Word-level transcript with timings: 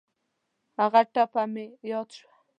هغه 0.79 1.01
ټپه 1.13 1.43
مې 1.53 1.65
یاد 1.91 2.09
شوه. 2.17 2.35